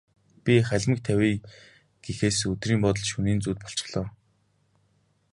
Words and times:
Би 0.43 0.53
халимаг 0.67 0.99
тавья 1.07 1.35
гэхээс 2.03 2.39
өдрийн 2.51 2.81
бодол, 2.83 3.05
шөнийн 3.11 3.39
зүүд 3.43 3.59
болчихлоо. 3.61 4.07